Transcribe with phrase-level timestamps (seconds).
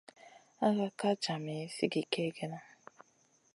[0.61, 2.59] Hakak ka djami sigi kegena.